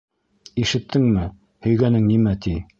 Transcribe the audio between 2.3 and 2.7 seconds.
ти?